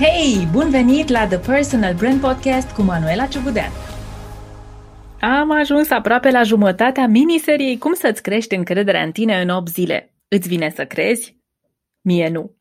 Hei, 0.00 0.48
bun 0.52 0.70
venit 0.70 1.08
la 1.08 1.26
The 1.26 1.38
Personal 1.38 1.94
Brand 1.94 2.20
Podcast 2.20 2.70
cu 2.70 2.82
Manuela 2.82 3.26
Ciugudean. 3.26 3.70
Am 5.20 5.50
ajuns 5.50 5.90
aproape 5.90 6.30
la 6.30 6.42
jumătatea 6.42 7.06
miniseriei 7.06 7.78
Cum 7.78 7.94
să-ți 7.94 8.22
crești 8.22 8.54
încrederea 8.54 9.02
în 9.02 9.12
tine 9.12 9.40
în 9.40 9.48
8 9.48 9.68
zile. 9.68 10.14
Îți 10.28 10.48
vine 10.48 10.70
să 10.70 10.86
crezi? 10.86 11.36
Mie 12.00 12.28
nu. 12.28 12.56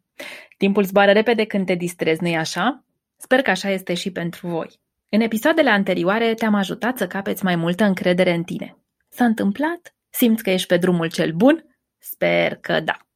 Timpul 0.57 0.83
zboară 0.83 1.11
repede 1.11 1.45
când 1.45 1.65
te 1.65 1.75
distrezi, 1.75 2.21
nu-i 2.21 2.35
așa? 2.35 2.85
Sper 3.17 3.41
că 3.41 3.49
așa 3.49 3.69
este 3.69 3.93
și 3.93 4.11
pentru 4.11 4.47
voi. 4.47 4.79
În 5.09 5.21
episoadele 5.21 5.69
anterioare 5.69 6.33
te-am 6.33 6.53
ajutat 6.53 6.97
să 6.97 7.07
capeți 7.07 7.43
mai 7.43 7.55
multă 7.55 7.83
încredere 7.83 8.33
în 8.33 8.43
tine. 8.43 8.77
S-a 9.09 9.25
întâmplat? 9.25 9.95
Simți 10.09 10.43
că 10.43 10.49
ești 10.49 10.67
pe 10.67 10.77
drumul 10.77 11.09
cel 11.09 11.31
bun? 11.31 11.77
Sper 11.97 12.55
că 12.55 12.79
da. 12.79 13.06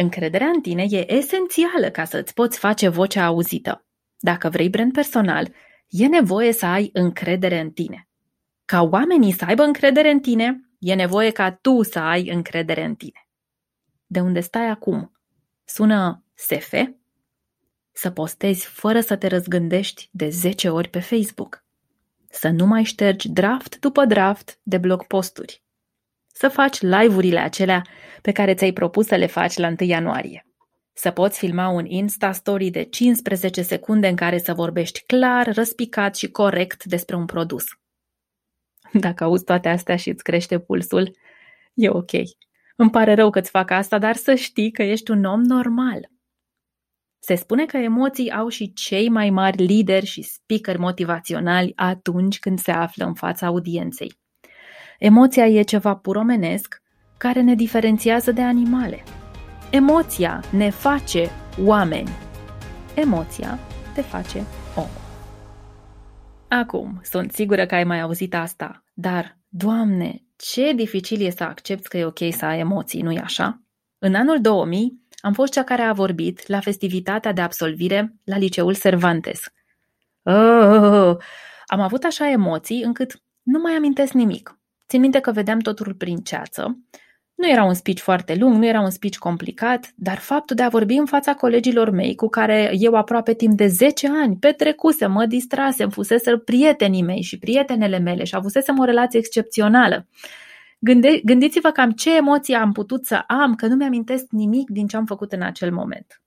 Încrederea 0.00 0.46
în 0.46 0.60
tine 0.60 0.86
e 0.88 1.12
esențială 1.12 1.90
ca 1.90 2.04
să 2.04 2.18
îți 2.18 2.34
poți 2.34 2.58
face 2.58 2.88
vocea 2.88 3.24
auzită. 3.24 3.86
Dacă 4.18 4.48
vrei 4.48 4.68
brand 4.68 4.92
personal, 4.92 5.52
e 5.88 6.06
nevoie 6.06 6.52
să 6.52 6.66
ai 6.66 6.90
încredere 6.92 7.60
în 7.60 7.70
tine. 7.70 8.08
Ca 8.64 8.82
oamenii 8.82 9.32
să 9.32 9.44
aibă 9.44 9.62
încredere 9.62 10.10
în 10.10 10.20
tine, 10.20 10.70
e 10.78 10.94
nevoie 10.94 11.30
ca 11.30 11.52
tu 11.52 11.82
să 11.82 11.98
ai 11.98 12.28
încredere 12.28 12.84
în 12.84 12.94
tine. 12.94 13.28
De 14.06 14.20
unde 14.20 14.40
stai 14.40 14.66
acum? 14.66 15.12
Sună 15.64 16.24
SF? 16.34 16.74
Să 17.92 18.10
postezi 18.10 18.66
fără 18.66 19.00
să 19.00 19.16
te 19.16 19.26
răzgândești 19.26 20.08
de 20.12 20.28
10 20.28 20.68
ori 20.68 20.88
pe 20.88 21.00
Facebook. 21.00 21.64
Să 22.30 22.48
nu 22.48 22.66
mai 22.66 22.84
ștergi 22.84 23.28
draft 23.28 23.78
după 23.78 24.04
draft 24.04 24.60
de 24.62 24.78
blog 24.78 25.06
posturi 25.06 25.62
să 26.38 26.48
faci 26.48 26.80
live-urile 26.80 27.38
acelea 27.38 27.82
pe 28.22 28.32
care 28.32 28.54
ți-ai 28.54 28.72
propus 28.72 29.06
să 29.06 29.14
le 29.14 29.26
faci 29.26 29.56
la 29.56 29.66
1 29.66 29.76
ianuarie. 29.78 30.46
Să 30.92 31.10
poți 31.10 31.38
filma 31.38 31.68
un 31.68 31.84
Insta-story 31.84 32.70
de 32.70 32.82
15 32.82 33.62
secunde 33.62 34.08
în 34.08 34.16
care 34.16 34.38
să 34.38 34.54
vorbești 34.54 35.02
clar, 35.06 35.54
răspicat 35.54 36.16
și 36.16 36.30
corect 36.30 36.84
despre 36.84 37.16
un 37.16 37.26
produs. 37.26 37.64
Dacă 38.92 39.24
auzi 39.24 39.44
toate 39.44 39.68
astea 39.68 39.96
și 39.96 40.08
îți 40.08 40.22
crește 40.22 40.58
pulsul, 40.58 41.16
e 41.74 41.88
ok. 41.88 42.10
Îmi 42.76 42.90
pare 42.90 43.14
rău 43.14 43.30
că-ți 43.30 43.50
fac 43.50 43.70
asta, 43.70 43.98
dar 43.98 44.14
să 44.14 44.34
știi 44.34 44.70
că 44.70 44.82
ești 44.82 45.10
un 45.10 45.24
om 45.24 45.40
normal. 45.40 46.10
Se 47.18 47.34
spune 47.34 47.66
că 47.66 47.76
emoții 47.76 48.30
au 48.30 48.48
și 48.48 48.72
cei 48.72 49.08
mai 49.08 49.30
mari 49.30 49.62
lideri 49.62 50.06
și 50.06 50.22
speaker 50.22 50.76
motivaționali 50.76 51.72
atunci 51.76 52.38
când 52.38 52.58
se 52.58 52.70
află 52.70 53.04
în 53.04 53.14
fața 53.14 53.46
audienței. 53.46 54.12
Emoția 54.98 55.46
e 55.46 55.62
ceva 55.62 55.94
puromenesc 55.94 56.82
care 57.18 57.40
ne 57.40 57.54
diferențiază 57.54 58.32
de 58.32 58.42
animale. 58.42 59.02
Emoția 59.70 60.42
ne 60.50 60.70
face 60.70 61.30
oameni. 61.64 62.08
Emoția 62.94 63.58
te 63.94 64.00
face 64.00 64.44
om. 64.76 64.86
Acum, 66.48 67.00
sunt 67.02 67.32
sigură 67.32 67.66
că 67.66 67.74
ai 67.74 67.84
mai 67.84 68.00
auzit 68.00 68.34
asta, 68.34 68.84
dar, 68.94 69.38
Doamne, 69.48 70.22
ce 70.36 70.72
dificil 70.72 71.26
e 71.26 71.30
să 71.30 71.44
accepti 71.44 71.88
că 71.88 71.96
e 71.96 72.04
ok 72.04 72.18
să 72.30 72.44
ai 72.44 72.58
emoții, 72.58 73.02
nu-i 73.02 73.18
așa? 73.18 73.62
În 73.98 74.14
anul 74.14 74.40
2000 74.40 75.02
am 75.20 75.32
fost 75.32 75.52
cea 75.52 75.64
care 75.64 75.82
a 75.82 75.92
vorbit 75.92 76.46
la 76.46 76.60
festivitatea 76.60 77.32
de 77.32 77.40
absolvire 77.40 78.14
la 78.24 78.36
liceul 78.36 78.76
Cervantes. 78.76 79.40
Oh, 80.22 80.34
oh, 80.34 80.82
oh. 80.82 81.16
Am 81.66 81.80
avut 81.80 82.04
așa 82.04 82.30
emoții 82.30 82.82
încât 82.82 83.22
nu 83.42 83.58
mai 83.58 83.72
amintesc 83.72 84.12
nimic. 84.12 84.57
Țin 84.88 85.00
minte 85.00 85.20
că 85.20 85.32
vedeam 85.32 85.58
totul 85.58 85.94
prin 85.94 86.16
ceață. 86.16 86.78
Nu 87.34 87.50
era 87.50 87.64
un 87.64 87.74
speech 87.74 88.00
foarte 88.00 88.34
lung, 88.34 88.56
nu 88.56 88.66
era 88.66 88.80
un 88.80 88.90
speech 88.90 89.16
complicat, 89.16 89.92
dar 89.94 90.18
faptul 90.18 90.56
de 90.56 90.62
a 90.62 90.68
vorbi 90.68 90.94
în 90.94 91.06
fața 91.06 91.34
colegilor 91.34 91.90
mei, 91.90 92.14
cu 92.14 92.28
care 92.28 92.70
eu 92.78 92.94
aproape 92.94 93.34
timp 93.34 93.56
de 93.56 93.66
10 93.66 94.08
ani 94.08 94.36
petrecusem, 94.36 95.12
mă 95.12 95.26
distrasem, 95.26 95.90
fusese 95.90 96.38
prietenii 96.38 97.02
mei 97.02 97.22
și 97.22 97.38
prietenele 97.38 97.98
mele 97.98 98.24
și 98.24 98.34
avusesem 98.34 98.78
o 98.78 98.84
relație 98.84 99.18
excepțională. 99.18 100.06
Gânde- 100.78 101.20
gândiți-vă 101.24 101.70
cam 101.70 101.90
ce 101.90 102.16
emoții 102.16 102.54
am 102.54 102.72
putut 102.72 103.06
să 103.06 103.24
am, 103.26 103.54
că 103.54 103.66
nu 103.66 103.74
mi-amintesc 103.74 104.24
nimic 104.30 104.70
din 104.70 104.86
ce 104.86 104.96
am 104.96 105.04
făcut 105.04 105.32
în 105.32 105.42
acel 105.42 105.72
moment. 105.72 106.22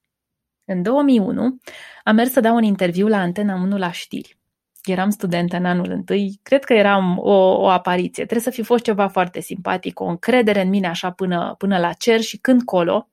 În 0.65 0.81
2001 0.81 1.59
am 2.03 2.15
mers 2.15 2.31
să 2.31 2.39
dau 2.39 2.55
un 2.55 2.63
interviu 2.63 3.07
la 3.07 3.17
Antena 3.17 3.55
1 3.55 3.77
la 3.77 3.91
știri 3.91 4.40
eram 4.83 5.09
studentă 5.09 5.57
în 5.57 5.65
anul 5.65 5.89
întâi, 5.89 6.39
cred 6.43 6.63
că 6.63 6.73
eram 6.73 7.17
o, 7.17 7.33
o 7.61 7.67
apariție. 7.67 8.25
Trebuie 8.25 8.53
să 8.53 8.59
fi 8.59 8.63
fost 8.63 8.83
ceva 8.83 9.07
foarte 9.07 9.39
simpatic, 9.41 9.99
o 9.99 10.05
încredere 10.05 10.61
în 10.61 10.69
mine 10.69 10.87
așa 10.87 11.11
până, 11.11 11.55
până 11.57 11.77
la 11.77 11.93
cer 11.93 12.21
și 12.21 12.37
când 12.37 12.63
colo. 12.63 13.09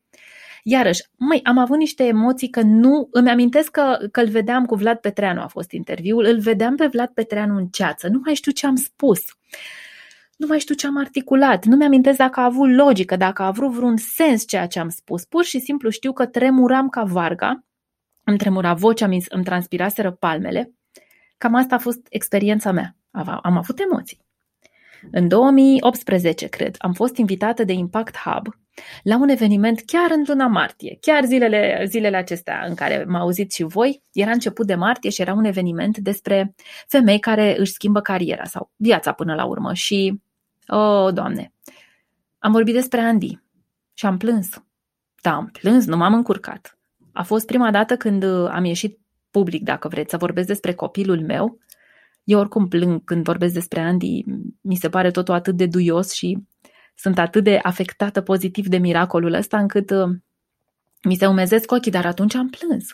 Iarăși, 0.63 1.03
măi, 1.17 1.41
am 1.45 1.59
avut 1.59 1.79
niște 1.79 2.05
emoții 2.05 2.49
că 2.49 2.61
nu, 2.61 3.09
îmi 3.11 3.31
amintesc 3.31 3.71
că, 3.71 3.99
că 4.13 4.21
îl 4.21 4.29
vedeam 4.29 4.65
cu 4.65 4.75
Vlad 4.75 4.99
Petreanu, 4.99 5.41
a 5.41 5.47
fost 5.47 5.73
interviul, 5.73 6.25
îl 6.25 6.41
vedeam 6.41 6.77
pe 6.77 6.87
Vlad 6.87 7.09
Petreanu 7.09 7.57
în 7.57 7.67
ceață, 7.67 8.09
nu 8.09 8.21
mai 8.25 8.35
știu 8.35 8.53
ce 8.53 8.67
am 8.67 8.77
spus, 8.77 9.21
nu 10.37 10.47
mai 10.47 10.59
știu 10.59 10.75
ce 10.75 10.87
am 10.87 10.99
articulat, 10.99 11.65
nu 11.65 11.77
mi-amintesc 11.77 12.19
dacă 12.19 12.41
a 12.41 12.45
avut 12.45 12.71
logică, 12.71 13.17
dacă 13.17 13.43
a 13.43 13.47
avut 13.47 13.73
vreun 13.73 13.97
sens 13.97 14.47
ceea 14.47 14.67
ce 14.67 14.79
am 14.79 14.89
spus, 14.89 15.25
pur 15.25 15.45
și 15.45 15.59
simplu 15.59 15.89
știu 15.89 16.13
că 16.13 16.27
tremuram 16.27 16.89
ca 16.89 17.03
varga, 17.03 17.65
îmi 18.25 18.39
tremura 18.39 18.75
vocea, 18.75 19.09
îmi 19.29 19.45
transpiraseră 19.45 20.11
palmele 20.11 20.73
Cam 21.39 21.55
asta 21.55 21.75
a 21.75 21.79
fost 21.79 22.07
experiența 22.11 22.73
mea. 22.73 22.97
Am 23.43 23.57
avut 23.57 23.79
emoții. 23.79 24.27
În 25.11 25.29
2018, 25.29 26.47
cred, 26.47 26.75
am 26.79 26.93
fost 26.93 27.17
invitată 27.17 27.65
de 27.65 27.73
Impact 27.73 28.17
Hub 28.17 28.47
la 29.03 29.17
un 29.17 29.29
eveniment 29.29 29.83
chiar 29.87 30.11
în 30.11 30.25
luna 30.27 30.47
martie, 30.47 30.99
chiar 31.01 31.25
zilele, 31.25 31.85
zilele 31.87 32.17
acestea 32.17 32.65
în 32.69 32.75
care 32.75 33.05
m-au 33.09 33.21
auzit 33.21 33.53
și 33.53 33.63
voi. 33.63 34.03
Era 34.13 34.31
început 34.31 34.67
de 34.67 34.75
martie 34.75 35.11
și 35.11 35.21
era 35.21 35.33
un 35.33 35.45
eveniment 35.45 35.99
despre 35.99 36.55
femei 36.87 37.19
care 37.19 37.59
își 37.59 37.73
schimbă 37.73 38.01
cariera 38.01 38.45
sau 38.45 38.71
viața 38.77 39.13
până 39.13 39.35
la 39.35 39.45
urmă. 39.45 39.75
Și, 39.75 40.21
oh, 40.67 41.13
doamne, 41.13 41.53
am 42.39 42.53
vorbit 42.53 42.75
despre 42.75 43.01
Andy 43.01 43.41
și 43.95 44.07
am 44.07 44.17
plâns. 44.17 44.63
Da, 45.23 45.35
am 45.35 45.47
plâns, 45.47 45.87
nu 45.87 45.97
m-am 45.97 46.15
încurcat. 46.15 46.79
A 47.13 47.23
fost 47.23 47.47
prima 47.47 47.71
dată 47.71 47.97
când 47.97 48.25
am 48.25 48.65
ieșit 48.65 48.99
public, 49.31 49.63
dacă 49.63 49.89
vreți, 49.89 50.11
să 50.11 50.17
vorbesc 50.17 50.47
despre 50.47 50.75
copilul 50.75 51.21
meu. 51.21 51.59
Eu 52.25 52.39
oricum 52.39 52.69
plâng 52.69 53.05
când 53.05 53.25
vorbesc 53.25 53.55
despre 53.55 53.81
Andy, 53.81 54.25
mi 54.61 54.75
se 54.75 54.89
pare 54.89 55.11
totul 55.11 55.35
atât 55.35 55.57
de 55.57 55.67
duios 55.67 56.13
și 56.13 56.39
sunt 56.95 57.19
atât 57.19 57.45
de 57.45 57.59
afectată 57.63 58.21
pozitiv 58.21 58.67
de 58.67 58.77
miracolul 58.77 59.33
ăsta 59.33 59.59
încât 59.59 59.91
uh, 59.91 60.09
mi 61.03 61.15
se 61.15 61.27
umezesc 61.27 61.73
ochii, 61.73 61.91
dar 61.91 62.07
atunci 62.07 62.35
am 62.35 62.49
plâns. 62.49 62.85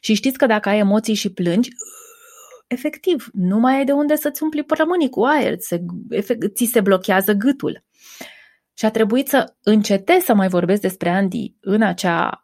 Și 0.00 0.14
știți 0.14 0.38
că 0.38 0.46
dacă 0.46 0.68
ai 0.68 0.78
emoții 0.78 1.14
și 1.14 1.32
plângi, 1.32 1.70
efectiv, 2.66 3.28
nu 3.32 3.58
mai 3.58 3.76
ai 3.76 3.84
de 3.84 3.92
unde 3.92 4.16
să-ți 4.16 4.42
umpli 4.42 4.62
părămânii 4.62 5.08
cu 5.08 5.22
aer, 5.22 5.54
se, 5.58 5.84
efect, 6.08 6.56
ți 6.56 6.64
se 6.64 6.80
blochează 6.80 7.32
gâtul. 7.32 7.84
Și 8.74 8.84
a 8.84 8.90
trebuit 8.90 9.28
să 9.28 9.54
încetez 9.62 10.22
să 10.22 10.34
mai 10.34 10.48
vorbesc 10.48 10.80
despre 10.80 11.08
Andy 11.08 11.54
în 11.60 11.82
acea 11.82 12.43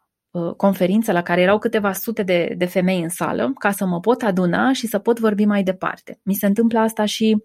conferință 0.57 1.11
la 1.11 1.21
care 1.21 1.41
erau 1.41 1.59
câteva 1.59 1.93
sute 1.93 2.23
de, 2.23 2.53
de 2.57 2.65
femei 2.65 3.01
în 3.01 3.09
sală 3.09 3.53
ca 3.59 3.71
să 3.71 3.85
mă 3.85 3.99
pot 3.99 4.21
aduna 4.21 4.73
și 4.73 4.87
să 4.87 4.99
pot 4.99 5.19
vorbi 5.19 5.45
mai 5.45 5.63
departe. 5.63 6.19
Mi 6.23 6.33
se 6.33 6.45
întâmplă 6.45 6.79
asta 6.79 7.05
și 7.05 7.43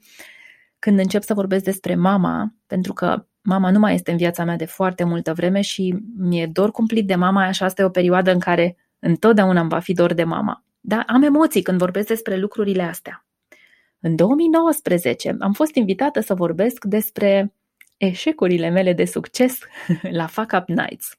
când 0.78 0.98
încep 0.98 1.22
să 1.22 1.34
vorbesc 1.34 1.64
despre 1.64 1.94
mama, 1.94 2.54
pentru 2.66 2.92
că 2.92 3.26
mama 3.42 3.70
nu 3.70 3.78
mai 3.78 3.94
este 3.94 4.10
în 4.10 4.16
viața 4.16 4.44
mea 4.44 4.56
de 4.56 4.64
foarte 4.64 5.04
multă 5.04 5.32
vreme 5.32 5.60
și 5.60 5.96
mi-e 6.16 6.46
dor 6.46 6.70
cumplit 6.70 7.06
de 7.06 7.14
mama, 7.14 7.44
așa 7.44 7.64
asta 7.64 7.82
e 7.82 7.84
o 7.84 7.88
perioadă 7.88 8.32
în 8.32 8.38
care 8.38 8.76
întotdeauna 8.98 9.60
îmi 9.60 9.68
va 9.68 9.78
fi 9.78 9.92
dor 9.92 10.14
de 10.14 10.24
mama. 10.24 10.64
Dar 10.80 11.04
am 11.06 11.22
emoții 11.22 11.62
când 11.62 11.78
vorbesc 11.78 12.06
despre 12.06 12.36
lucrurile 12.36 12.82
astea. 12.82 13.26
În 14.00 14.16
2019 14.16 15.36
am 15.40 15.52
fost 15.52 15.74
invitată 15.74 16.20
să 16.20 16.34
vorbesc 16.34 16.84
despre 16.84 17.54
eșecurile 17.96 18.68
mele 18.68 18.92
de 18.92 19.04
succes 19.04 19.58
la 20.18 20.26
Fuck 20.26 20.52
Up 20.52 20.68
Nights. 20.68 21.18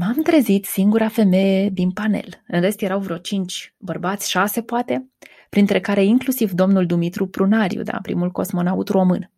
M-am 0.00 0.22
trezit 0.22 0.64
singura 0.64 1.08
femeie 1.08 1.68
din 1.68 1.90
panel. 1.90 2.42
În 2.46 2.60
rest 2.60 2.82
erau 2.82 3.00
vreo 3.00 3.16
cinci 3.16 3.74
bărbați, 3.78 4.30
șase 4.30 4.62
poate, 4.62 5.10
printre 5.50 5.80
care 5.80 6.04
inclusiv 6.04 6.50
domnul 6.50 6.86
Dumitru 6.86 7.26
Prunariu, 7.26 7.82
da, 7.82 7.98
primul 8.02 8.30
cosmonaut 8.30 8.88
român. 8.88 9.30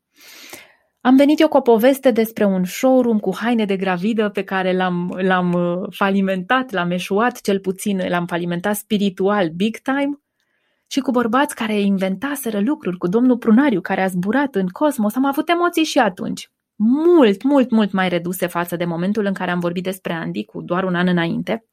Am 1.01 1.17
venit 1.17 1.41
eu 1.41 1.49
cu 1.49 1.57
o 1.57 1.61
poveste 1.61 2.11
despre 2.11 2.45
un 2.45 2.65
showroom 2.65 3.19
cu 3.19 3.37
haine 3.37 3.65
de 3.65 3.77
gravidă 3.77 4.29
pe 4.29 4.43
care 4.43 4.73
l-am, 4.73 5.19
l-am 5.21 5.53
uh, 5.53 5.89
falimentat, 5.91 6.71
l-am 6.71 6.91
eșuat 6.91 7.41
cel 7.41 7.61
puțin, 7.61 8.03
l-am 8.09 8.27
falimentat 8.27 8.77
spiritual 8.77 9.49
big 9.49 9.77
time 9.77 10.21
și 10.87 11.01
cu 11.01 11.11
bărbați 11.11 11.55
care 11.55 11.81
inventaseră 11.81 12.61
lucruri, 12.61 12.97
cu 12.97 13.07
domnul 13.07 13.39
Prunariu 13.39 13.81
care 13.81 14.03
a 14.03 14.07
zburat 14.07 14.55
în 14.55 14.69
cosmos. 14.69 15.15
Am 15.17 15.25
avut 15.25 15.49
emoții 15.49 15.85
și 15.85 15.99
atunci 15.99 16.51
mult, 16.83 17.43
mult, 17.43 17.71
mult 17.71 17.93
mai 17.93 18.09
reduse 18.09 18.47
față 18.47 18.77
de 18.77 18.85
momentul 18.85 19.25
în 19.25 19.35
care 19.35 19.51
am 19.51 19.61
vorbit 19.61 19.83
despre 19.83 20.13
Andy 20.13 20.45
cu 20.45 20.61
doar 20.63 20.85
un 20.85 20.95
an 20.95 21.07
înainte, 21.07 21.65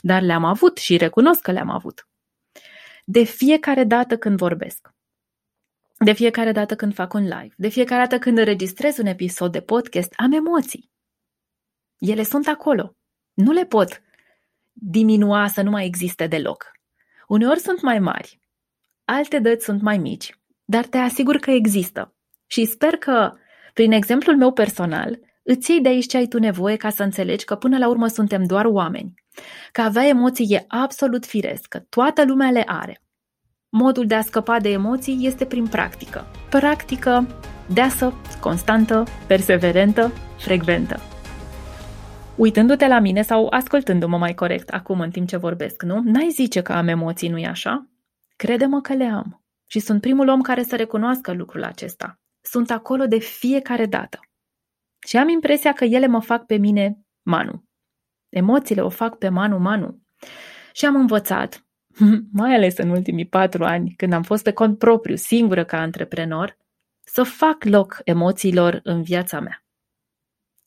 dar 0.00 0.22
le-am 0.22 0.44
avut 0.44 0.76
și 0.76 0.96
recunosc 0.96 1.40
că 1.40 1.52
le-am 1.52 1.70
avut. 1.70 2.08
De 3.04 3.22
fiecare 3.22 3.84
dată 3.84 4.16
când 4.16 4.36
vorbesc, 4.36 4.94
de 5.98 6.12
fiecare 6.12 6.52
dată 6.52 6.76
când 6.76 6.94
fac 6.94 7.12
un 7.12 7.22
live, 7.22 7.54
de 7.56 7.68
fiecare 7.68 8.00
dată 8.00 8.18
când 8.18 8.38
înregistrez 8.38 8.98
un 8.98 9.06
episod 9.06 9.52
de 9.52 9.60
podcast, 9.60 10.12
am 10.16 10.32
emoții. 10.32 10.90
Ele 11.98 12.22
sunt 12.22 12.46
acolo. 12.46 12.96
Nu 13.34 13.52
le 13.52 13.64
pot 13.64 14.02
diminua, 14.72 15.48
să 15.48 15.62
nu 15.62 15.70
mai 15.70 15.84
existe 15.84 16.26
deloc. 16.26 16.70
Uneori 17.28 17.60
sunt 17.60 17.82
mai 17.82 17.98
mari, 17.98 18.40
alte 19.04 19.38
dăți 19.38 19.64
sunt 19.64 19.82
mai 19.82 19.98
mici, 19.98 20.38
dar 20.64 20.86
te 20.86 20.98
asigur 20.98 21.36
că 21.36 21.50
există. 21.50 22.14
Și 22.46 22.64
sper 22.64 22.96
că, 22.96 23.32
prin 23.76 23.92
exemplul 23.92 24.36
meu 24.36 24.52
personal, 24.52 25.18
îți 25.42 25.70
iei 25.70 25.80
de 25.80 25.88
aici 25.88 26.06
ce 26.06 26.16
ai 26.16 26.26
tu 26.26 26.38
nevoie 26.38 26.76
ca 26.76 26.90
să 26.90 27.02
înțelegi 27.02 27.44
că 27.44 27.54
până 27.54 27.78
la 27.78 27.88
urmă 27.88 28.06
suntem 28.06 28.44
doar 28.44 28.64
oameni. 28.64 29.14
Că 29.72 29.80
avea 29.80 30.06
emoții 30.06 30.46
e 30.50 30.64
absolut 30.68 31.26
firesc, 31.26 31.66
că 31.68 31.78
toată 31.78 32.24
lumea 32.24 32.50
le 32.50 32.62
are. 32.66 33.02
Modul 33.68 34.06
de 34.06 34.14
a 34.14 34.20
scăpa 34.20 34.60
de 34.60 34.68
emoții 34.68 35.18
este 35.22 35.44
prin 35.44 35.66
practică. 35.66 36.26
Practică 36.50 37.26
deasă, 37.72 38.14
constantă, 38.40 39.04
perseverentă, 39.26 40.12
frecventă. 40.38 41.00
Uitându-te 42.36 42.86
la 42.86 42.98
mine 42.98 43.22
sau 43.22 43.46
ascultându-mă 43.50 44.18
mai 44.18 44.34
corect 44.34 44.68
acum 44.68 45.00
în 45.00 45.10
timp 45.10 45.28
ce 45.28 45.36
vorbesc, 45.36 45.82
nu? 45.82 46.00
N-ai 46.04 46.28
zice 46.30 46.62
că 46.62 46.72
am 46.72 46.88
emoții, 46.88 47.28
nu-i 47.28 47.46
așa? 47.46 47.86
Crede-mă 48.36 48.80
că 48.80 48.92
le 48.92 49.04
am. 49.04 49.44
Și 49.66 49.78
sunt 49.78 50.00
primul 50.00 50.28
om 50.28 50.40
care 50.40 50.62
să 50.62 50.76
recunoască 50.76 51.32
lucrul 51.32 51.64
acesta. 51.64 52.20
Sunt 52.48 52.70
acolo 52.70 53.06
de 53.06 53.18
fiecare 53.18 53.86
dată. 53.86 54.20
Și 55.06 55.16
am 55.16 55.28
impresia 55.28 55.72
că 55.72 55.84
ele 55.84 56.06
mă 56.06 56.20
fac 56.20 56.46
pe 56.46 56.56
mine 56.56 56.98
Manu. 57.22 57.64
Emoțiile 58.28 58.82
o 58.82 58.88
fac 58.88 59.18
pe 59.18 59.28
Manu 59.28 59.58
Manu. 59.58 60.02
Și 60.72 60.84
am 60.84 60.96
învățat, 60.96 61.66
mai 62.40 62.54
ales 62.54 62.78
în 62.78 62.88
ultimii 62.90 63.26
patru 63.26 63.64
ani, 63.64 63.94
când 63.96 64.12
am 64.12 64.22
fost 64.22 64.42
pe 64.42 64.52
cont 64.52 64.78
propriu, 64.78 65.14
singură 65.14 65.64
ca 65.64 65.80
antreprenor, 65.80 66.56
să 67.04 67.22
fac 67.22 67.64
loc 67.64 68.00
emoțiilor 68.04 68.80
în 68.82 69.02
viața 69.02 69.40
mea. 69.40 69.64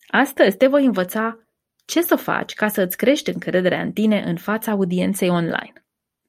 Astăzi 0.08 0.58
te 0.58 0.68
voi 0.68 0.86
învăța 0.86 1.40
ce 1.86 2.02
să 2.02 2.16
faci 2.16 2.54
ca 2.54 2.68
să 2.68 2.82
îți 2.82 2.98
crești 2.98 3.30
încrederea 3.30 3.82
în 3.82 3.92
tine 3.92 4.24
în 4.24 4.38
fața 4.38 4.72
audienței 4.72 5.30
online. 5.30 5.74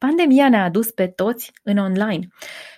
Pandemia 0.07 0.49
ne-a 0.49 0.65
adus 0.65 0.91
pe 0.91 1.07
toți 1.07 1.53
în 1.63 1.77
online 1.77 2.29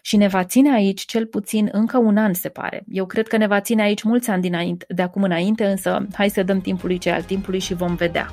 și 0.02 0.16
ne 0.16 0.28
va 0.28 0.44
ține 0.44 0.72
aici 0.72 1.04
cel 1.04 1.26
puțin 1.26 1.68
încă 1.72 1.98
un 1.98 2.16
an, 2.16 2.34
se 2.34 2.48
pare. 2.48 2.84
Eu 2.88 3.06
cred 3.06 3.28
că 3.28 3.36
ne 3.36 3.46
va 3.46 3.60
ține 3.60 3.82
aici 3.82 4.02
mulți 4.02 4.30
ani 4.30 4.42
dinainte, 4.42 4.84
de 4.88 5.02
acum 5.02 5.22
înainte, 5.22 5.66
însă 5.66 6.06
hai 6.14 6.28
să 6.28 6.42
dăm 6.42 6.60
timpului 6.60 6.98
ce 6.98 7.10
al 7.10 7.22
timpului 7.22 7.58
și 7.58 7.74
vom 7.74 7.94
vedea. 7.94 8.30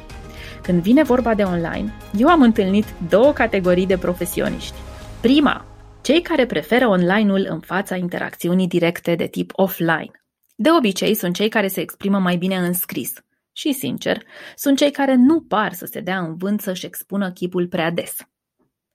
Când 0.62 0.82
vine 0.82 1.04
vorba 1.04 1.36
de 1.36 1.44
online, 1.44 1.94
eu 2.18 2.28
am 2.28 2.42
întâlnit 2.42 2.86
două 3.10 3.32
categorii 3.32 3.86
de 3.86 3.98
profesioniști. 3.98 4.76
Prima, 5.22 5.66
cei 6.02 6.22
care 6.22 6.46
preferă 6.46 6.88
online-ul 6.88 7.48
în 7.50 7.60
fața 7.60 7.96
interacțiunii 7.96 8.68
directe 8.68 9.16
de 9.16 9.28
tip 9.28 9.52
offline. 9.54 10.12
De 10.56 10.70
obicei 10.78 11.14
sunt 11.14 11.36
cei 11.36 11.50
care 11.50 11.68
se 11.68 11.82
exprimă 11.82 12.20
mai 12.20 12.36
bine 12.36 12.56
în 12.56 12.74
scris. 12.74 13.14
Și, 13.52 13.74
sincer, 13.74 14.24
sunt 14.56 14.78
cei 14.78 14.92
care 14.92 15.16
nu 15.16 15.42
par 15.42 15.74
să 15.74 15.86
se 15.86 16.00
dea 16.00 16.20
în 16.20 16.36
vânt 16.36 16.62
să-și 16.62 16.86
expună 16.86 17.32
chipul 17.32 17.68
prea 17.68 17.92
des. 17.92 18.16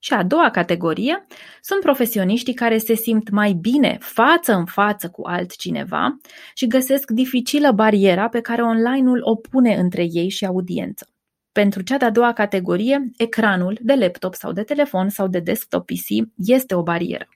Și 0.05 0.13
a 0.13 0.23
doua 0.23 0.51
categorie 0.51 1.27
sunt 1.61 1.81
profesioniștii 1.81 2.55
care 2.55 2.79
se 2.79 2.95
simt 2.95 3.31
mai 3.31 3.53
bine 3.53 3.99
față 4.01 4.53
în 4.53 4.65
față 4.65 5.09
cu 5.09 5.23
altcineva 5.27 6.17
și 6.55 6.67
găsesc 6.67 7.11
dificilă 7.11 7.73
bariera 7.73 8.29
pe 8.29 8.41
care 8.41 8.63
online-ul 8.63 9.21
o 9.23 9.35
pune 9.37 9.75
între 9.75 10.07
ei 10.11 10.29
și 10.29 10.45
audiență. 10.45 11.09
Pentru 11.53 11.83
cea 11.83 11.97
de-a 11.97 12.11
doua 12.11 12.33
categorie, 12.33 13.11
ecranul 13.17 13.79
de 13.83 13.95
laptop 13.95 14.35
sau 14.35 14.53
de 14.53 14.63
telefon 14.63 15.09
sau 15.09 15.29
de 15.29 15.39
desktop 15.39 15.87
PC 15.87 16.29
este 16.37 16.75
o 16.75 16.83
barieră. 16.83 17.29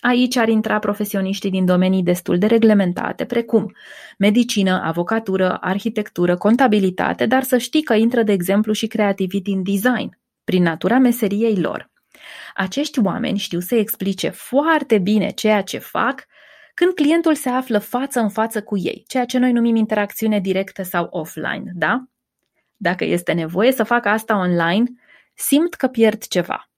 Aici 0.00 0.36
ar 0.36 0.48
intra 0.48 0.78
profesioniștii 0.78 1.50
din 1.50 1.64
domenii 1.64 2.02
destul 2.02 2.38
de 2.38 2.46
reglementate, 2.46 3.24
precum 3.24 3.72
medicină, 4.18 4.80
avocatură, 4.84 5.58
arhitectură, 5.60 6.36
contabilitate, 6.36 7.26
dar 7.26 7.42
să 7.42 7.58
știi 7.58 7.82
că 7.82 7.94
intră, 7.94 8.22
de 8.22 8.32
exemplu, 8.32 8.72
și 8.72 8.86
creativity 8.86 9.50
în 9.50 9.62
design, 9.62 10.18
prin 10.44 10.62
natura 10.62 10.98
meseriei 10.98 11.60
lor. 11.60 11.89
Acești 12.54 13.00
oameni 13.00 13.38
știu 13.38 13.60
să 13.60 13.74
explice 13.74 14.28
foarte 14.28 14.98
bine 14.98 15.30
ceea 15.30 15.62
ce 15.62 15.78
fac 15.78 16.26
când 16.74 16.94
clientul 16.94 17.34
se 17.34 17.48
află 17.48 17.78
față 17.78 18.20
în 18.20 18.28
față 18.28 18.62
cu 18.62 18.78
ei, 18.78 19.04
ceea 19.06 19.24
ce 19.24 19.38
noi 19.38 19.52
numim 19.52 19.76
interacțiune 19.76 20.38
directă 20.38 20.82
sau 20.82 21.06
offline, 21.10 21.72
da? 21.74 22.04
Dacă 22.76 23.04
este 23.04 23.32
nevoie 23.32 23.72
să 23.72 23.82
facă 23.82 24.08
asta 24.08 24.38
online, 24.38 24.84
simt 25.34 25.74
că 25.74 25.86
pierd 25.86 26.22
ceva. 26.26 26.70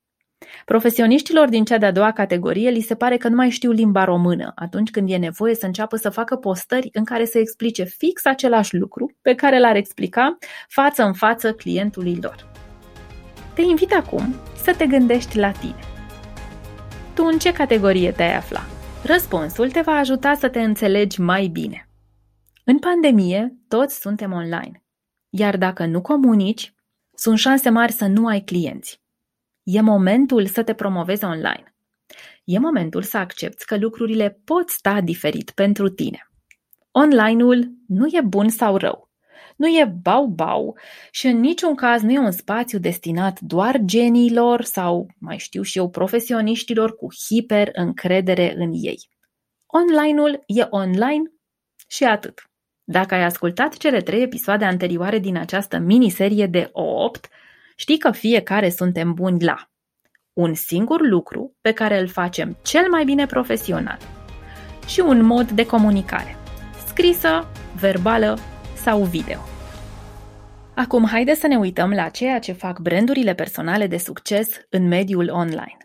Profesioniștilor 0.65 1.49
din 1.49 1.65
cea 1.65 1.79
de-a 1.79 1.93
doua 1.93 2.13
categorie 2.13 2.71
li 2.71 2.81
se 2.81 2.95
pare 2.95 3.17
că 3.17 3.29
nu 3.29 3.35
mai 3.35 3.51
știu 3.51 3.71
limba 3.71 4.05
română 4.05 4.53
atunci 4.55 4.91
când 4.91 5.11
e 5.11 5.17
nevoie 5.17 5.55
să 5.55 5.67
înceapă 5.67 5.97
să 5.97 6.11
facă 6.11 6.37
postări 6.37 6.89
în 6.93 7.05
care 7.05 7.25
să 7.25 7.39
explice 7.39 7.85
fix 7.85 8.25
același 8.25 8.77
lucru 8.77 9.17
pe 9.23 9.35
care 9.35 9.59
l-ar 9.59 9.77
explica 9.77 10.39
față 10.69 11.03
în 11.03 11.13
față 11.13 11.53
clientului 11.53 12.19
lor. 12.23 12.51
Te 13.55 13.63
invit 13.63 13.93
acum 13.93 14.35
să 14.57 14.75
te 14.75 14.87
gândești 14.87 15.39
la 15.39 15.51
tine. 15.51 15.81
Tu 17.15 17.25
în 17.25 17.39
ce 17.39 17.53
categorie 17.53 18.13
te-ai 18.13 18.37
afla? 18.37 18.61
Răspunsul 19.05 19.71
te 19.71 19.81
va 19.81 19.93
ajuta 19.93 20.35
să 20.35 20.49
te 20.49 20.61
înțelegi 20.61 21.21
mai 21.21 21.47
bine. 21.47 21.89
În 22.65 22.79
pandemie, 22.79 23.57
toți 23.69 24.01
suntem 24.01 24.33
online. 24.33 24.85
Iar 25.31 25.57
dacă 25.57 25.87
nu 25.87 26.01
comunici, 26.01 26.75
sunt 27.15 27.39
șanse 27.39 27.71
mari 27.71 27.93
să 27.93 28.07
nu 28.07 28.27
ai 28.27 28.41
clienți. 28.41 29.03
E 29.63 29.81
momentul 29.81 30.47
să 30.47 30.63
te 30.63 30.75
promovezi 30.75 31.25
online. 31.25 31.75
E 32.45 32.59
momentul 32.59 33.03
să 33.03 33.17
accepti 33.17 33.65
că 33.65 33.77
lucrurile 33.77 34.41
pot 34.45 34.69
sta 34.69 35.01
diferit 35.01 35.51
pentru 35.51 35.89
tine. 35.89 36.31
Online-ul 36.91 37.73
nu 37.87 38.07
e 38.07 38.21
bun 38.25 38.49
sau 38.49 38.77
rău. 38.77 39.12
Nu 39.57 39.67
e 39.67 39.95
bau-bau 40.03 40.79
și 41.11 41.27
în 41.27 41.41
niciun 41.41 41.75
caz 41.75 42.03
nu 42.03 42.11
e 42.11 42.19
un 42.19 42.31
spațiu 42.31 42.79
destinat 42.79 43.41
doar 43.41 43.81
geniilor 43.85 44.63
sau, 44.63 45.07
mai 45.19 45.39
știu 45.39 45.63
și 45.63 45.79
eu, 45.79 45.91
profesioniștilor 45.91 46.97
cu 46.97 47.07
hiper 47.27 47.69
încredere 47.73 48.55
în 48.57 48.71
ei. 48.73 49.09
Online-ul 49.67 50.43
e 50.47 50.67
online 50.71 51.33
și 51.89 52.05
atât. 52.05 52.51
Dacă 52.85 53.15
ai 53.15 53.25
ascultat 53.25 53.77
cele 53.77 54.01
trei 54.01 54.23
episoade 54.23 54.65
anterioare 54.65 55.19
din 55.19 55.37
această 55.37 55.79
miniserie 55.79 56.47
de 56.47 56.69
8, 56.73 57.29
știi 57.77 57.99
că 57.99 58.11
fiecare 58.11 58.71
suntem 58.71 59.15
buni 59.15 59.45
la 59.45 59.71
un 60.33 60.55
singur 60.55 61.01
lucru 61.07 61.57
pe 61.61 61.73
care 61.73 61.99
îl 61.99 62.09
facem 62.09 62.57
cel 62.63 62.89
mai 62.91 63.05
bine 63.05 63.27
profesional 63.27 63.99
și 64.87 65.01
un 65.01 65.25
mod 65.25 65.51
de 65.51 65.67
comunicare, 65.67 66.37
scrisă, 66.87 67.49
verbală 67.81 68.39
sau 68.83 69.03
video. 69.03 69.39
Acum 70.75 71.07
haide 71.07 71.35
să 71.35 71.47
ne 71.47 71.57
uităm 71.57 71.91
la 71.91 72.09
ceea 72.09 72.39
ce 72.39 72.53
fac 72.53 72.79
brandurile 72.79 73.35
personale 73.35 73.87
de 73.87 73.97
succes 73.97 74.49
în 74.69 74.89
mediul 74.89 75.29
online. 75.29 75.77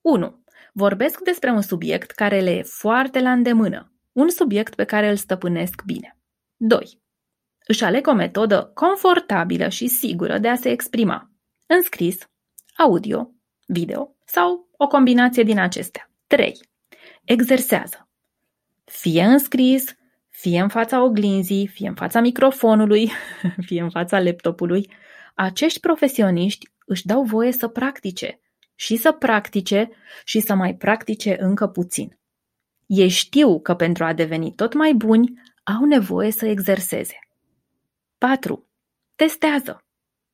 1. 0.00 0.44
Vorbesc 0.72 1.20
despre 1.20 1.50
un 1.50 1.60
subiect 1.60 2.10
care 2.10 2.40
le 2.40 2.50
e 2.50 2.62
foarte 2.62 3.20
la 3.20 3.32
îndemână, 3.32 3.92
un 4.12 4.28
subiect 4.28 4.74
pe 4.74 4.84
care 4.84 5.08
îl 5.08 5.16
stăpânesc 5.16 5.82
bine. 5.86 6.18
2. 6.56 7.00
Își 7.66 7.84
aleg 7.84 8.06
o 8.06 8.12
metodă 8.12 8.70
confortabilă 8.74 9.68
și 9.68 9.86
sigură 9.86 10.38
de 10.38 10.48
a 10.48 10.54
se 10.54 10.70
exprima, 10.70 11.30
în 11.66 11.82
scris, 11.82 12.18
audio, 12.76 13.30
video 13.66 14.16
sau 14.24 14.68
o 14.76 14.86
combinație 14.86 15.42
din 15.42 15.58
acestea. 15.58 16.10
3. 16.26 16.60
Exersează. 17.24 18.08
Fie 18.84 19.22
în 19.22 19.38
scris, 19.38 19.94
fie 20.36 20.60
în 20.60 20.68
fața 20.68 21.02
oglinzii, 21.02 21.66
fie 21.66 21.88
în 21.88 21.94
fața 21.94 22.20
microfonului, 22.20 23.10
fie 23.66 23.82
în 23.82 23.90
fața 23.90 24.20
laptopului, 24.20 24.90
acești 25.34 25.80
profesioniști 25.80 26.68
își 26.86 27.06
dau 27.06 27.22
voie 27.22 27.52
să 27.52 27.68
practice 27.68 28.40
și 28.74 28.96
să 28.96 29.12
practice 29.12 29.90
și 30.24 30.40
să 30.40 30.54
mai 30.54 30.74
practice 30.74 31.36
încă 31.40 31.66
puțin. 31.66 32.18
Ei 32.86 33.08
știu 33.08 33.60
că 33.60 33.74
pentru 33.74 34.04
a 34.04 34.12
deveni 34.12 34.54
tot 34.54 34.74
mai 34.74 34.94
buni, 34.94 35.32
au 35.62 35.84
nevoie 35.84 36.30
să 36.30 36.46
exerseze. 36.46 37.18
4. 38.18 38.68
Testează. 39.14 39.84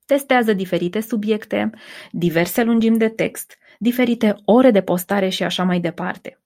Testează 0.07 0.53
diferite 0.53 1.01
subiecte, 1.01 1.71
diverse 2.11 2.63
lungimi 2.63 2.99
de 2.99 3.09
text, 3.09 3.59
diferite 3.79 4.37
ore 4.45 4.71
de 4.71 4.83
postare 4.83 5.29
și 5.29 5.43
așa 5.43 5.65
mai 5.65 5.81
departe. 5.81 6.41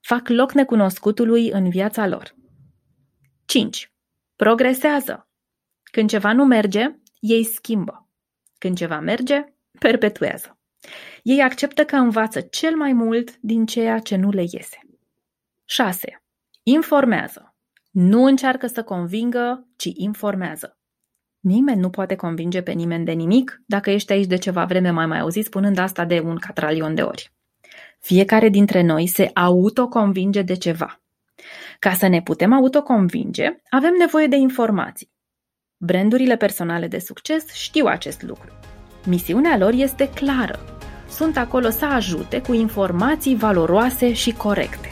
Fac 0.00 0.28
loc 0.28 0.52
necunoscutului 0.52 1.50
în 1.50 1.68
viața 1.68 2.06
lor. 2.06 2.36
5. 3.48 3.92
Progresează. 4.36 5.28
Când 5.82 6.08
ceva 6.08 6.32
nu 6.32 6.44
merge, 6.44 6.98
ei 7.20 7.44
schimbă. 7.44 8.08
Când 8.58 8.76
ceva 8.76 9.00
merge, 9.00 9.44
perpetuează. 9.78 10.58
Ei 11.22 11.42
acceptă 11.42 11.84
că 11.84 11.96
învață 11.96 12.40
cel 12.40 12.76
mai 12.76 12.92
mult 12.92 13.38
din 13.40 13.66
ceea 13.66 13.98
ce 13.98 14.16
nu 14.16 14.30
le 14.30 14.44
iese. 14.50 14.78
6. 15.64 16.22
Informează. 16.62 17.54
Nu 17.90 18.24
încearcă 18.24 18.66
să 18.66 18.82
convingă, 18.82 19.66
ci 19.76 19.88
informează. 19.94 20.78
Nimeni 21.40 21.80
nu 21.80 21.90
poate 21.90 22.16
convinge 22.16 22.62
pe 22.62 22.72
nimeni 22.72 23.04
de 23.04 23.12
nimic 23.12 23.62
dacă 23.66 23.90
ești 23.90 24.12
aici 24.12 24.26
de 24.26 24.36
ceva 24.36 24.64
vreme 24.64 24.90
mai 24.90 25.06
mai 25.06 25.18
auzit 25.18 25.44
spunând 25.44 25.78
asta 25.78 26.04
de 26.04 26.20
un 26.20 26.36
catralion 26.36 26.94
de 26.94 27.02
ori. 27.02 27.32
Fiecare 28.00 28.48
dintre 28.48 28.82
noi 28.82 29.06
se 29.06 29.30
autoconvinge 29.34 30.42
de 30.42 30.54
ceva. 30.54 31.00
Ca 31.78 31.92
să 31.92 32.06
ne 32.06 32.22
putem 32.22 32.52
autoconvinge, 32.52 33.60
avem 33.70 33.94
nevoie 33.98 34.26
de 34.26 34.36
informații. 34.36 35.10
Brandurile 35.76 36.36
personale 36.36 36.86
de 36.86 36.98
succes 36.98 37.52
știu 37.52 37.86
acest 37.86 38.22
lucru. 38.22 38.52
Misiunea 39.06 39.56
lor 39.56 39.72
este 39.72 40.10
clară. 40.10 40.58
Sunt 41.08 41.36
acolo 41.36 41.70
să 41.70 41.84
ajute 41.84 42.40
cu 42.40 42.52
informații 42.52 43.36
valoroase 43.36 44.12
și 44.12 44.32
corecte. 44.32 44.88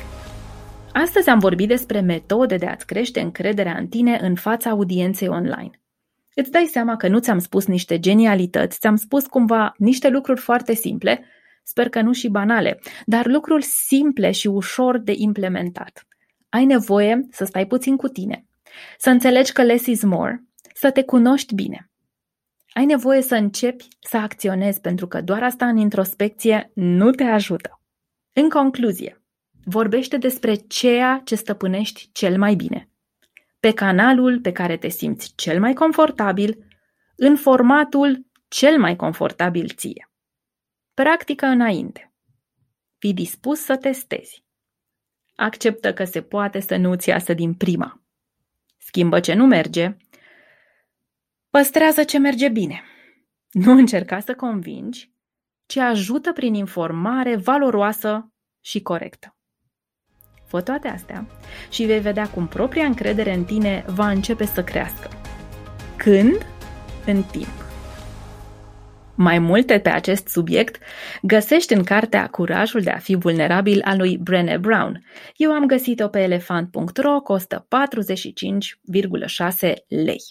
Astăzi 0.93 1.29
am 1.29 1.38
vorbit 1.38 1.69
despre 1.69 2.00
metode 2.00 2.57
de 2.57 2.67
a-ți 2.67 2.87
crește 2.87 3.21
încrederea 3.21 3.76
în 3.79 3.87
tine 3.87 4.19
în 4.23 4.35
fața 4.35 4.71
audienței 4.71 5.29
online. 5.29 5.81
Îți 6.35 6.50
dai 6.50 6.65
seama 6.65 6.97
că 6.97 7.09
nu 7.09 7.19
ți-am 7.19 7.38
spus 7.38 7.67
niște 7.67 7.99
genialități, 7.99 8.79
ți-am 8.79 8.97
spus 8.97 9.26
cumva 9.26 9.75
niște 9.76 10.09
lucruri 10.09 10.41
foarte 10.41 10.75
simple, 10.75 11.25
sper 11.62 11.88
că 11.88 12.00
nu 12.00 12.12
și 12.12 12.29
banale, 12.29 12.79
dar 13.05 13.26
lucruri 13.26 13.65
simple 13.65 14.31
și 14.31 14.47
ușor 14.47 14.99
de 14.99 15.12
implementat. 15.17 16.07
Ai 16.49 16.65
nevoie 16.65 17.26
să 17.31 17.45
stai 17.45 17.67
puțin 17.67 17.97
cu 17.97 18.09
tine, 18.09 18.47
să 18.99 19.11
înțelegi 19.11 19.53
că 19.53 19.62
less 19.62 19.87
is 19.87 20.03
more, 20.03 20.45
să 20.75 20.91
te 20.91 21.03
cunoști 21.03 21.55
bine. 21.55 21.91
Ai 22.73 22.85
nevoie 22.85 23.23
să 23.23 23.35
începi 23.35 23.88
să 24.00 24.17
acționezi 24.17 24.81
pentru 24.81 25.07
că 25.07 25.21
doar 25.21 25.43
asta 25.43 25.69
în 25.69 25.76
introspecție 25.76 26.71
nu 26.75 27.11
te 27.11 27.25
ajută. 27.25 27.81
În 28.33 28.49
concluzie, 28.49 29.23
vorbește 29.65 30.17
despre 30.17 30.55
ceea 30.55 31.21
ce 31.25 31.35
stăpânești 31.35 32.09
cel 32.12 32.38
mai 32.38 32.55
bine. 32.55 32.91
Pe 33.61 33.73
canalul 33.73 34.41
pe 34.41 34.53
care 34.53 34.76
te 34.76 34.88
simți 34.88 35.33
cel 35.35 35.61
mai 35.61 35.73
confortabil, 35.73 36.67
în 37.17 37.37
formatul 37.37 38.26
cel 38.49 38.79
mai 38.79 38.97
confortabil 38.97 39.69
ție. 39.69 40.11
Practică 40.95 41.47
înainte. 41.47 42.15
Fii 42.99 43.15
dispus 43.15 43.61
să 43.61 43.76
testezi. 43.76 44.45
Acceptă 45.37 45.93
că 45.93 46.05
se 46.05 46.23
poate 46.23 46.61
să 46.61 46.76
nu-ți 46.76 47.09
iasă 47.09 47.35
din 47.35 47.55
prima. 47.55 48.00
Schimbă 48.76 49.21
ce 49.21 49.35
nu 49.35 49.47
merge. 49.47 49.97
Păstrează 51.50 52.05
ce 52.05 52.19
merge 52.19 52.49
bine. 52.49 52.83
Nu 53.50 53.73
încerca 53.73 54.21
să 54.21 54.35
convingi, 54.35 55.12
ci 55.66 55.76
ajută 55.76 56.33
prin 56.33 56.55
informare 56.55 57.37
valoroasă 57.37 58.33
și 58.61 58.83
corectă. 58.83 59.37
Fă 60.47 60.61
toate 60.61 60.88
astea 60.88 61.26
și 61.71 61.85
vei 61.85 62.00
vedea 62.00 62.28
cum 62.28 62.49
propria 62.49 62.85
încredere 62.85 63.33
în 63.35 63.45
tine 63.45 63.85
va 63.87 64.11
începe 64.11 64.45
să 64.45 64.64
crească. 64.64 65.09
Când? 65.97 66.47
În 67.07 67.23
timp. 67.23 67.66
Mai 69.17 69.39
multe 69.39 69.79
pe 69.79 69.89
acest 69.89 70.29
subiect 70.29 70.83
găsești 71.23 71.73
în 71.73 71.83
cartea 71.83 72.27
Curajul 72.27 72.81
de 72.81 72.91
a 72.91 72.99
fi 72.99 73.15
vulnerabil 73.15 73.83
a 73.85 73.95
lui 73.95 74.19
Brené 74.19 74.57
Brown. 74.57 75.05
Eu 75.37 75.53
am 75.53 75.67
găsit-o 75.67 76.09
pe 76.09 76.19
elefant.ro, 76.19 77.21
costă 77.21 77.67
45,6 79.61 79.73
lei. 79.89 80.23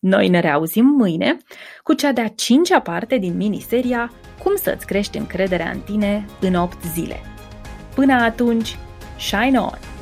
Noi 0.00 0.28
ne 0.28 0.40
reauzim 0.40 0.84
mâine 0.84 1.36
cu 1.82 1.92
cea 1.92 2.12
de-a 2.12 2.28
cincea 2.28 2.80
parte 2.80 3.16
din 3.18 3.36
miniseria 3.36 4.12
Cum 4.42 4.56
să-ți 4.56 4.86
crești 4.86 5.18
încrederea 5.18 5.70
în 5.70 5.80
tine 5.80 6.24
în 6.40 6.54
8 6.54 6.82
zile. 6.82 7.20
Până 7.94 8.12
atunci, 8.12 8.76
shine 9.18 9.58
on! 9.58 9.97